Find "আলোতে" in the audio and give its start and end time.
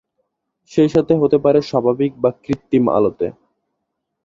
2.89-3.27